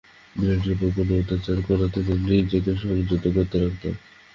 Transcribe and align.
বিড়ালটির 0.35 0.73
ওপর 0.75 0.89
কোনো 0.97 1.13
অত্যাচার 1.15 1.57
করা 1.67 1.87
থেকে 1.95 2.11
নিজেকে 2.23 2.71
সংযত 2.81 3.23
রাখতাম। 3.55 3.93